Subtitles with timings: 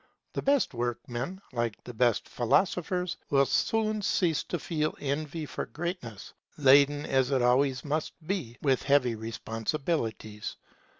[0.33, 6.33] The best workmen, like the best philosophers, will soon cease to feel envy for greatness,
[6.57, 10.57] laden, as it always must be, with heavy responsibilities.